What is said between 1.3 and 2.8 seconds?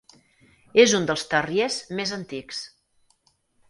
terriers més antics.